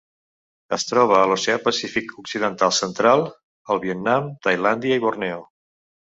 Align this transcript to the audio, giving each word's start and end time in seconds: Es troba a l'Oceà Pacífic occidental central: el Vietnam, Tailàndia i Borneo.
Es 0.75 0.85
troba 0.91 1.17
a 1.17 1.25
l'Oceà 1.31 1.57
Pacífic 1.65 2.15
occidental 2.23 2.73
central: 2.77 3.25
el 3.75 3.81
Vietnam, 3.83 4.31
Tailàndia 4.47 4.97
i 5.01 5.05
Borneo. 5.05 5.45